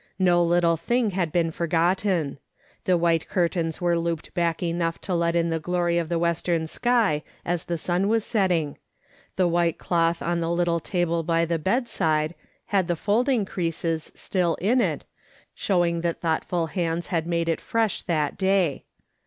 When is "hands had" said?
16.65-17.27